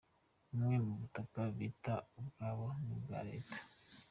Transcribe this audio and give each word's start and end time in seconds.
Bumwe 0.49 0.75
mu 0.85 0.93
butaka 0.99 1.41
bita 1.57 1.93
ubwabo 2.19 2.65
ni 2.83 2.91
ubwa 2.95 3.19
Leta’. 3.29 3.59